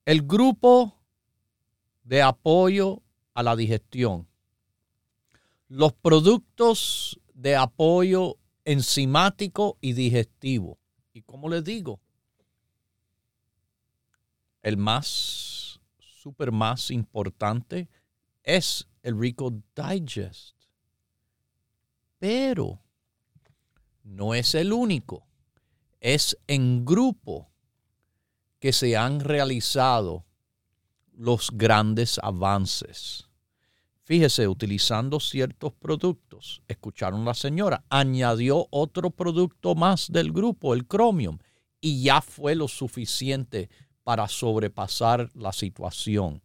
[0.05, 0.99] El grupo
[2.03, 3.03] de apoyo
[3.35, 4.27] a la digestión.
[5.67, 10.79] Los productos de apoyo enzimático y digestivo.
[11.13, 11.99] Y como les digo,
[14.63, 17.87] el más, súper más importante
[18.41, 20.55] es el Rico Digest.
[22.17, 22.81] Pero
[24.05, 25.27] no es el único.
[25.99, 27.49] Es en grupo
[28.59, 30.25] que se han realizado
[31.11, 33.27] los grandes avances.
[34.03, 41.39] Fíjese, utilizando ciertos productos, escucharon la señora, añadió otro producto más del grupo, el Chromium,
[41.81, 43.69] y ya fue lo suficiente
[44.03, 46.43] para sobrepasar la situación.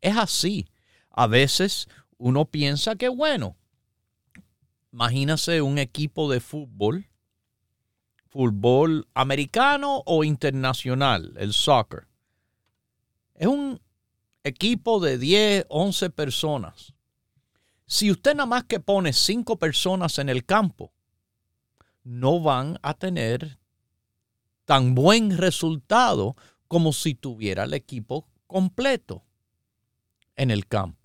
[0.00, 0.68] Es así.
[1.10, 3.56] A veces uno piensa que, bueno,
[4.92, 7.06] imagínase un equipo de fútbol,
[8.28, 12.06] fútbol americano o internacional, el soccer.
[13.34, 13.80] Es un
[14.44, 16.94] equipo de 10, 11 personas
[17.90, 20.92] si usted nada más que pone cinco personas en el campo,
[22.04, 23.58] no van a tener
[24.64, 26.36] tan buen resultado
[26.68, 29.24] como si tuviera el equipo completo
[30.36, 30.99] en el campo.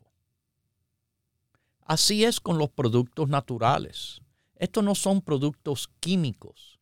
[1.85, 4.21] Así es con los productos naturales.
[4.55, 6.79] Estos no son productos químicos,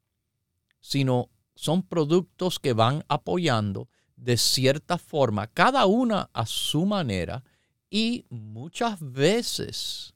[0.80, 7.43] sino son productos que van apoyando de cierta forma, cada una a su manera,
[7.89, 10.14] y muchas veces,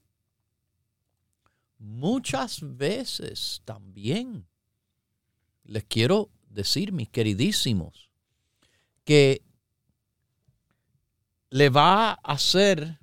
[1.77, 4.47] muchas veces también,
[5.65, 8.09] les quiero decir, mis queridísimos,
[9.03, 9.43] que
[11.49, 12.99] le va a hacer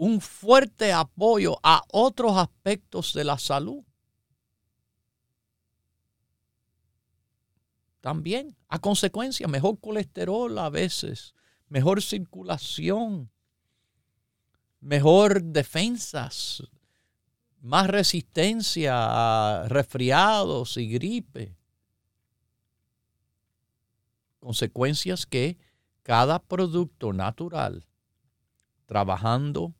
[0.00, 3.84] un fuerte apoyo a otros aspectos de la salud.
[8.00, 11.34] También, a consecuencia, mejor colesterol a veces,
[11.68, 13.30] mejor circulación,
[14.80, 16.62] mejor defensas,
[17.60, 21.58] más resistencia a resfriados y gripe.
[24.38, 25.58] Consecuencias que
[26.02, 27.86] cada producto natural
[28.86, 29.74] trabajando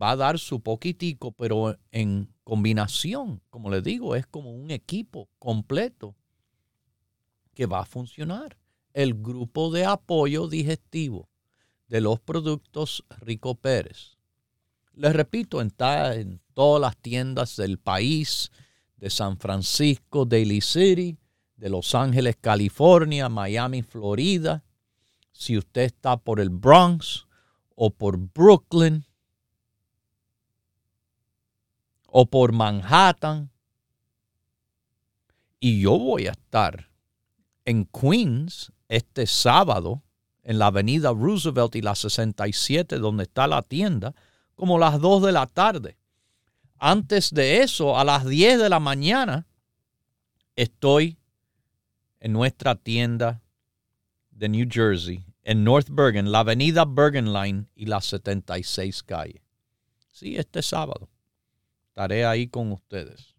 [0.00, 5.28] va a dar su poquitico, pero en combinación, como les digo, es como un equipo
[5.38, 6.14] completo
[7.54, 8.56] que va a funcionar
[8.94, 11.28] el grupo de apoyo digestivo
[11.88, 14.18] de los productos Rico Pérez.
[14.94, 18.50] Les repito, está en todas las tiendas del país,
[18.96, 21.16] de San Francisco, Daily City,
[21.56, 24.64] de Los Ángeles, California, Miami, Florida.
[25.30, 27.26] Si usted está por el Bronx
[27.74, 29.04] o por Brooklyn
[32.10, 33.50] o por Manhattan.
[35.60, 36.88] Y yo voy a estar
[37.64, 40.02] en Queens este sábado
[40.42, 44.14] en la avenida Roosevelt y la 67, donde está la tienda,
[44.54, 45.98] como las 2 de la tarde.
[46.78, 49.46] Antes de eso, a las 10 de la mañana,
[50.56, 51.18] estoy
[52.20, 53.42] en nuestra tienda
[54.30, 59.42] de New Jersey, en North Bergen, la avenida Bergen Line y la 76 calle.
[60.12, 61.08] Sí, este sábado
[61.98, 63.34] estaré ahí con ustedes.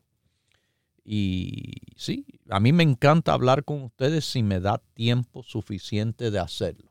[1.05, 6.39] Y sí, a mí me encanta hablar con ustedes si me da tiempo suficiente de
[6.39, 6.89] hacerlo.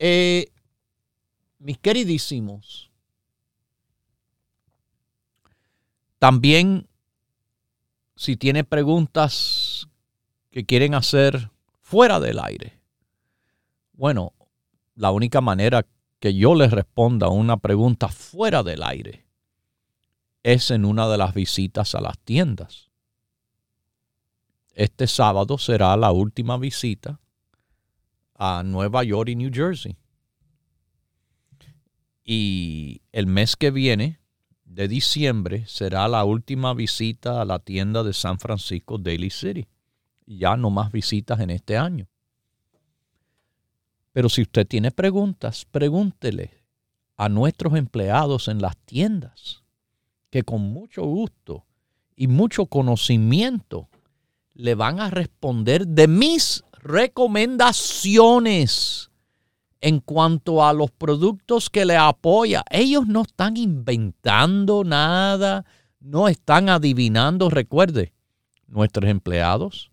[0.00, 0.50] Eh,
[1.58, 2.90] mis queridísimos,
[6.18, 6.88] también,
[8.16, 9.88] si tiene preguntas
[10.50, 11.50] que quieren hacer
[11.80, 12.80] fuera del aire,
[13.92, 14.32] bueno,
[14.94, 15.86] la única manera
[16.20, 19.24] que yo les responda una pregunta fuera del aire
[20.42, 22.90] es en una de las visitas a las tiendas.
[24.74, 27.20] Este sábado será la última visita
[28.34, 29.96] a Nueva York y New Jersey.
[32.24, 34.18] Y el mes que viene,
[34.64, 39.66] de diciembre, será la última visita a la tienda de San Francisco Daily City.
[40.26, 42.08] Ya no más visitas en este año.
[44.12, 46.62] Pero si usted tiene preguntas, pregúntele
[47.16, 49.62] a nuestros empleados en las tiendas,
[50.30, 51.64] que con mucho gusto
[52.16, 53.88] y mucho conocimiento
[54.54, 59.10] le van a responder de mis recomendaciones
[59.84, 62.64] en cuanto a los productos que le apoya.
[62.70, 65.66] Ellos no están inventando nada,
[66.00, 67.50] no están adivinando.
[67.50, 68.14] Recuerde,
[68.66, 69.92] nuestros empleados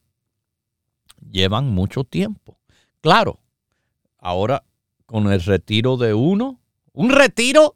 [1.29, 2.57] llevan mucho tiempo.
[3.01, 3.41] Claro,
[4.17, 4.63] ahora
[5.05, 6.61] con el retiro de uno,
[6.93, 7.75] un retiro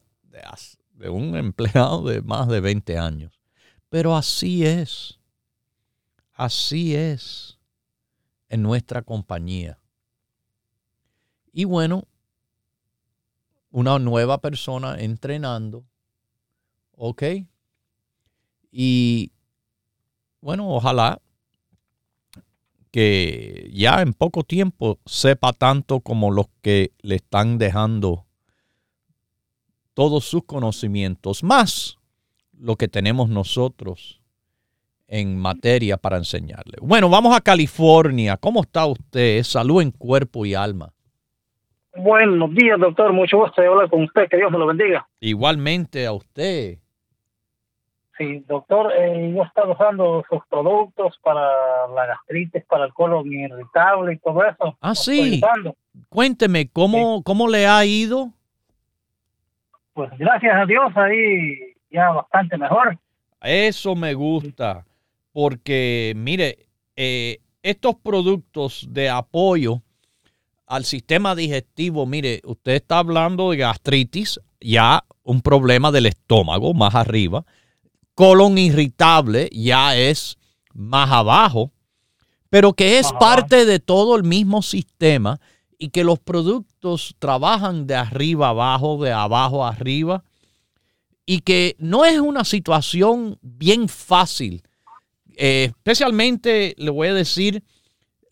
[0.93, 3.41] de, un empleado de más de 20 años.
[3.89, 5.20] Pero así es.
[6.32, 7.59] Así es
[8.47, 9.80] en nuestra compañía.
[11.58, 12.03] Y bueno,
[13.72, 15.86] una nueva persona entrenando,
[16.97, 17.24] ¿ok?
[18.74, 19.32] Y
[20.41, 21.22] bueno, ojalá
[22.91, 28.26] que ya en poco tiempo sepa tanto como los que le están dejando
[29.93, 31.97] todos sus conocimientos, más
[32.51, 34.20] lo que tenemos nosotros
[35.08, 36.80] en materia para enseñarle.
[36.82, 38.36] Bueno, vamos a California.
[38.36, 39.41] ¿Cómo está usted?
[39.43, 40.95] Salud en cuerpo y alma.
[41.96, 43.14] Buenos días, doctor.
[43.14, 44.28] Mucho gusto de hablar con usted.
[44.30, 45.08] Que Dios me lo bendiga.
[45.20, 46.78] Igualmente a usted.
[48.18, 51.41] Sí, doctor, eh, yo estaba usando sus productos para
[51.93, 54.78] la gastritis, para el colon irritable y todo eso.
[54.80, 55.41] Ah, sí.
[56.08, 58.30] Cuénteme, ¿cómo, ¿cómo le ha ido?
[59.93, 62.98] Pues gracias a Dios, ahí ya bastante mejor.
[63.41, 64.86] Eso me gusta
[65.36, 69.82] porque mire, eh, estos productos de apoyo
[70.68, 76.95] al sistema digestivo, mire, usted está hablando de gastritis, ya un problema del estómago más
[76.95, 77.45] arriba,
[78.16, 80.38] colon irritable ya es
[80.74, 81.72] más abajo,
[82.49, 85.39] pero que es parte de todo el mismo sistema
[85.78, 90.24] y que los productos trabajan de arriba abajo, de abajo arriba,
[91.26, 94.63] y que no es una situación bien fácil.
[95.36, 97.63] Eh, especialmente le voy a decir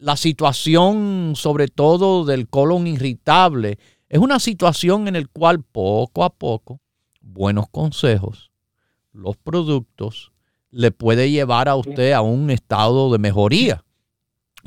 [0.03, 3.77] la situación sobre todo del colon irritable.
[4.09, 6.81] Es una situación en la cual poco a poco
[7.21, 8.51] buenos consejos,
[9.13, 10.33] los productos,
[10.71, 13.85] le puede llevar a usted a un estado de mejoría.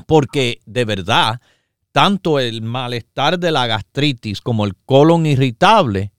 [0.07, 1.39] Porque de verdad,
[1.91, 6.13] tanto el malestar de la gastritis como el colon irritable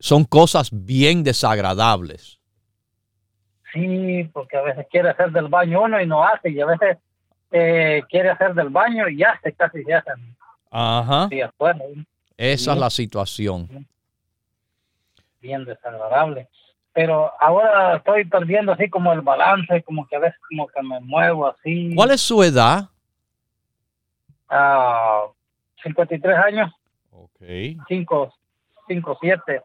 [0.00, 2.40] son cosas bien desagradables.
[3.74, 6.96] Sí, porque a veces quiere hacer del baño uno y no hace, y a veces
[7.50, 10.10] eh, quiere hacer del baño y hace, casi se hace.
[10.70, 11.28] Ajá.
[12.36, 13.86] Esa es la situación.
[15.40, 16.48] Bien desagradable.
[16.92, 21.00] Pero ahora estoy perdiendo así como el balance, como que a veces como que me
[21.00, 21.94] muevo así.
[21.94, 22.88] ¿Cuál es su edad?
[24.48, 25.26] Ah,
[25.82, 26.72] 53 años.
[27.10, 27.40] Ok.
[27.88, 28.34] 5,
[28.88, 29.62] 5, 7.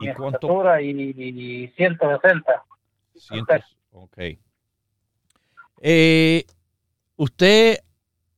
[0.00, 0.80] ¿Y cuánto?
[0.80, 2.64] Y, 160.
[3.92, 4.18] ok.
[5.86, 6.46] Eh,
[7.16, 7.76] ¿Usted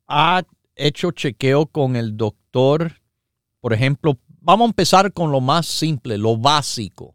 [0.09, 0.43] ha
[0.75, 3.01] hecho chequeo con el doctor?
[3.61, 7.15] Por ejemplo, vamos a empezar con lo más simple, lo básico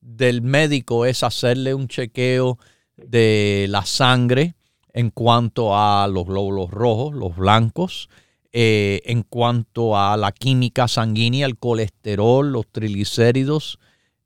[0.00, 2.58] del médico es hacerle un chequeo
[2.96, 4.56] de la sangre
[4.92, 8.08] en cuanto a los glóbulos rojos, los blancos,
[8.50, 13.78] eh, en cuanto a la química sanguínea, el colesterol, los triglicéridos,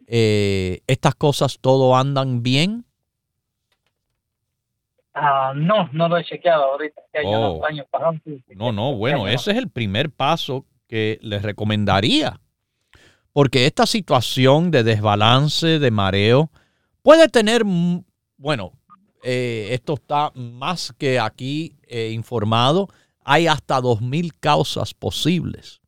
[0.07, 2.87] eh, ¿estas cosas todo andan bien?
[5.15, 7.03] Ah, no, no lo he chequeado ahorita.
[7.25, 7.61] Oh.
[8.55, 12.41] no, no, bueno, ese es el primer paso que les recomendaría.
[13.33, 16.51] Porque esta situación de desbalance, de mareo,
[17.03, 17.63] puede tener,
[18.37, 18.73] bueno,
[19.23, 22.89] eh, esto está más que aquí informado,
[23.25, 25.81] hay hasta 2.000 causas posibles.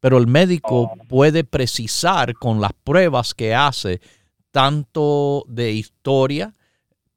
[0.00, 0.96] Pero el médico oh.
[1.08, 4.00] puede precisar con las pruebas que hace,
[4.50, 6.52] tanto de historia,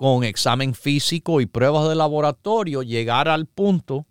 [0.02, 4.08] con examen físico y pruebas de laboratorio, llegar al punto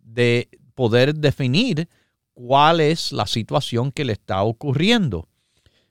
[0.00, 1.88] de poder definir
[2.32, 5.26] cuál es la situación que le está ocurriendo.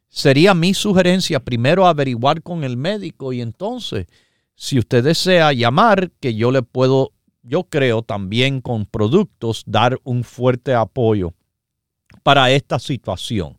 [0.08, 4.08] sería mi sugerencia primero averiguar con el médico y entonces,
[4.56, 7.12] si usted desea llamar, que yo le puedo,
[7.44, 11.34] yo creo también con productos, dar un fuerte apoyo
[12.24, 13.58] para esta situación.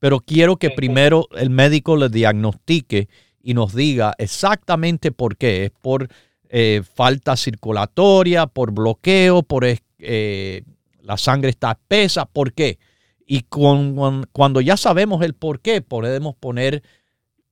[0.00, 3.08] Pero quiero que primero el médico le diagnostique
[3.42, 5.66] y nos diga exactamente por qué.
[5.66, 6.08] Es por
[6.48, 10.62] eh, falta circulatoria, por bloqueo, por eh,
[11.02, 12.78] la sangre está espesa, ¿por qué?
[13.26, 16.82] Y cuando ya sabemos el por qué, podemos poner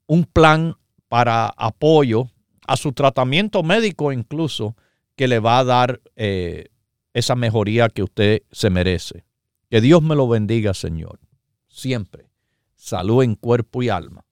[0.06, 0.74] un plan
[1.08, 2.30] para apoyo
[2.66, 4.76] a su tratamiento médico incluso
[5.14, 6.68] que le va a dar eh,
[7.14, 9.24] esa mejoría que usted se merece.
[9.70, 11.20] Que Dios me lo bendiga, Señor.
[11.68, 12.28] Siempre.
[12.74, 14.24] Salud en cuerpo y alma.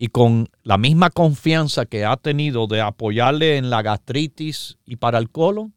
[0.00, 5.18] Y con la misma confianza que ha tenido de apoyarle en la gastritis y para
[5.18, 5.74] el colon,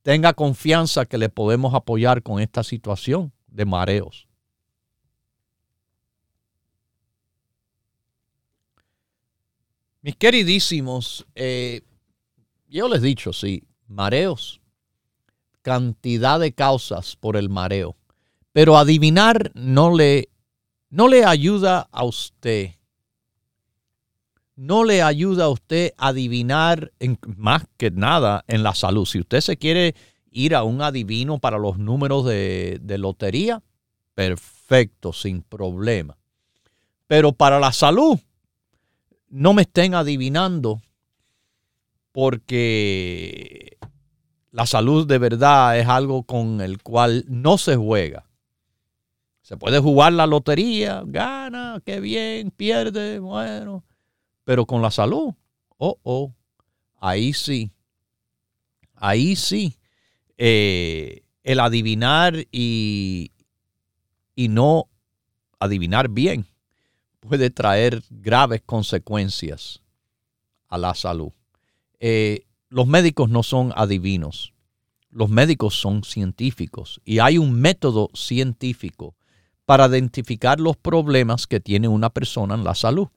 [0.00, 4.26] tenga confianza que le podemos apoyar con esta situación de mareos.
[10.00, 11.82] Mis queridísimos, eh,
[12.68, 14.62] yo les he dicho, sí, mareos,
[15.60, 17.98] cantidad de causas por el mareo,
[18.52, 20.30] pero adivinar no le,
[20.88, 22.77] no le ayuda a usted.
[24.58, 26.90] No le ayuda a usted a adivinar
[27.36, 29.06] más que nada en la salud.
[29.06, 29.94] Si usted se quiere
[30.32, 33.62] ir a un adivino para los números de, de lotería,
[34.16, 36.16] perfecto, sin problema.
[37.06, 38.18] Pero para la salud,
[39.28, 40.82] no me estén adivinando
[42.10, 43.78] porque
[44.50, 48.26] la salud de verdad es algo con el cual no se juega.
[49.42, 53.84] Se puede jugar la lotería, gana, qué bien, pierde, bueno,
[54.48, 55.34] pero con la salud,
[55.76, 56.32] oh, oh,
[56.96, 57.70] ahí sí,
[58.94, 59.76] ahí sí,
[60.38, 63.30] eh, el adivinar y,
[64.34, 64.88] y no
[65.58, 66.46] adivinar bien
[67.20, 69.82] puede traer graves consecuencias
[70.68, 71.32] a la salud.
[72.00, 74.54] Eh, los médicos no son adivinos,
[75.10, 79.14] los médicos son científicos y hay un método científico
[79.66, 83.08] para identificar los problemas que tiene una persona en la salud.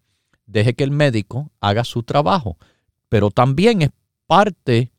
[0.45, 2.57] Deje que el médico haga su trabajo,
[3.09, 3.89] pero también es
[4.27, 4.91] parte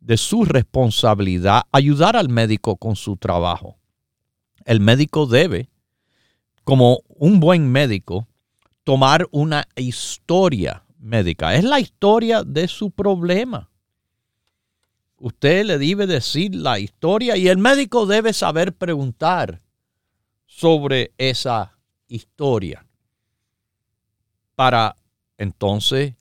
[0.00, 3.78] de su responsabilidad ayudar al médico con su trabajo.
[4.64, 5.70] El médico debe,
[6.62, 8.26] como un buen médico,
[8.82, 11.54] tomar una historia médica.
[11.54, 13.70] Es la historia de su problema.
[15.16, 19.62] Usted le debe decir la historia y el médico debe saber preguntar
[20.46, 21.78] sobre esa
[22.08, 22.83] historia
[24.54, 24.96] para
[25.38, 26.14] entonces,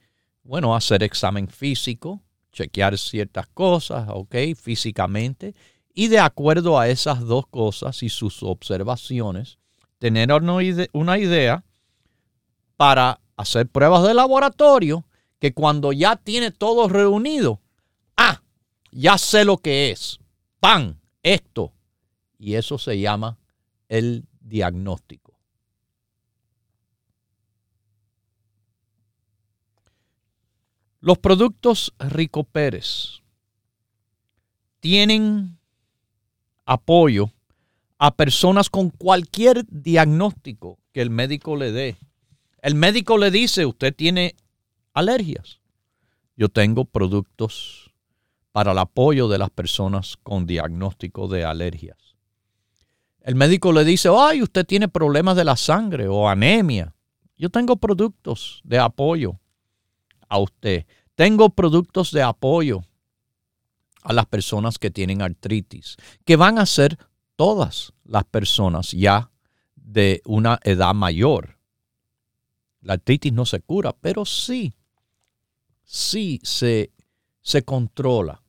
[0.43, 2.21] bueno, hacer examen físico,
[2.51, 5.55] chequear ciertas cosas, ok, físicamente,
[5.93, 9.59] y de acuerdo a esas dos cosas y sus observaciones,
[9.99, 10.29] tener
[10.93, 11.63] una idea
[12.75, 15.05] para hacer pruebas de laboratorio
[15.39, 17.61] que cuando ya tiene todo reunido,
[18.17, 18.41] ah,
[18.91, 20.19] ya sé lo que es,
[20.59, 21.73] pan, esto.
[22.37, 23.37] Y eso se llama
[23.87, 25.22] el diagnóstico.
[31.03, 33.21] Los productos Rico Pérez
[34.79, 35.59] tienen
[36.65, 37.29] apoyo
[37.97, 41.97] a personas con cualquier diagnóstico que el médico le dé
[42.61, 44.37] el médico le dice, usted tiene
[44.93, 45.59] alergias.
[46.37, 47.91] Yo tengo productos
[48.53, 51.97] para el apoyo de las personas con diagnóstico de alergias.
[53.19, 56.95] El médico le dice, ay, usted tiene problemas de la sangre o anemia.
[57.35, 59.41] Yo tengo productos de apoyo
[60.33, 60.85] a usted.
[61.13, 62.81] Tengo productos de apoyo
[64.01, 66.97] a las personas que tienen artritis, que van a ser
[67.35, 69.29] todas las personas ya
[69.75, 71.59] de una edad mayor.
[72.81, 74.73] La artritis no se cura, pero sí,
[75.83, 76.91] sí se,
[77.41, 78.41] se controla.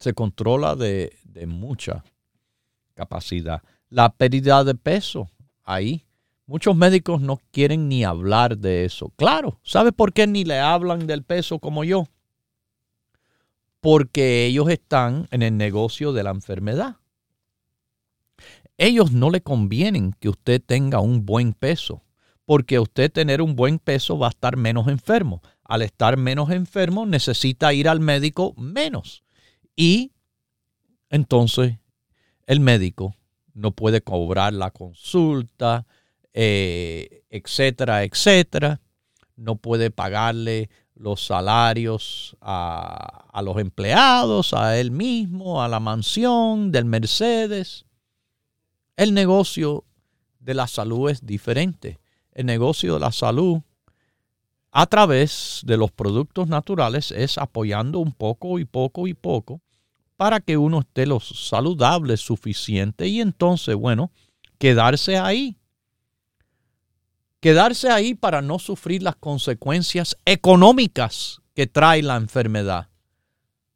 [0.00, 2.04] Se controla de, de mucha
[2.94, 3.62] capacidad.
[3.90, 5.30] La pérdida de peso,
[5.62, 6.04] ahí.
[6.48, 9.12] Muchos médicos no quieren ni hablar de eso.
[9.16, 12.06] Claro, ¿sabe por qué ni le hablan del peso como yo?
[13.80, 16.96] Porque ellos están en el negocio de la enfermedad.
[18.78, 22.02] Ellos no le convienen que usted tenga un buen peso
[22.46, 25.42] porque usted tener un buen peso va a estar menos enfermo.
[25.64, 29.22] Al estar menos enfermo necesita ir al médico menos.
[29.76, 30.12] Y
[31.10, 31.76] entonces
[32.46, 33.14] el médico
[33.52, 35.86] no puede cobrar la consulta,
[36.32, 38.80] eh, etcétera, etcétera.
[39.36, 46.72] No puede pagarle los salarios a, a, los empleados, a él mismo, a la mansión
[46.72, 47.84] del Mercedes.
[48.96, 49.84] El negocio
[50.40, 52.00] de la salud es diferente.
[52.32, 53.60] El negocio de la salud
[54.70, 59.60] a través de los productos naturales es apoyando un poco y poco y poco
[60.16, 64.10] para que uno esté lo saludable suficiente y entonces, bueno,
[64.58, 65.56] quedarse ahí.
[67.40, 72.88] Quedarse ahí para no sufrir las consecuencias económicas que trae la enfermedad,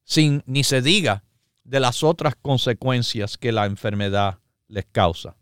[0.05, 1.25] sin ni se diga
[1.65, 4.39] de las otras consecuencias que la enfermedad
[4.69, 5.37] les causa.